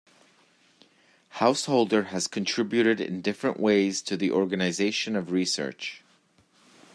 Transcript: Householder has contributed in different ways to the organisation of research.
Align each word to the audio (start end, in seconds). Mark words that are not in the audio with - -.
Householder 1.29 2.05
has 2.05 2.25
contributed 2.27 2.99
in 2.99 3.21
different 3.21 3.59
ways 3.59 4.01
to 4.01 4.17
the 4.17 4.31
organisation 4.31 5.15
of 5.15 5.29
research. 5.31 6.01